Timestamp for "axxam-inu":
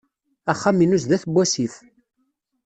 0.51-0.97